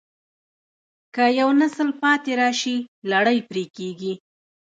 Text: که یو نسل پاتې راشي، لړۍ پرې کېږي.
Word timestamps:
که 1.15 1.23
یو 1.39 1.49
نسل 1.61 1.89
پاتې 2.01 2.31
راشي، 2.39 2.77
لړۍ 3.11 3.37
پرې 3.49 3.63
کېږي. 3.77 4.13